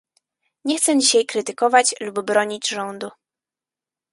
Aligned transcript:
Nie 0.65 0.77
chcę 0.77 0.99
dzisiaj 0.99 1.25
krytykować 1.25 1.95
lub 2.01 2.21
bronić 2.21 2.67
rządu 2.67 3.09